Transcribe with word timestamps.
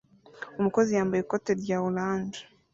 Umukozi 0.59 0.91
yambaye 0.97 1.21
ikoti 1.23 1.51
rya 1.61 1.77
orange 1.87 2.39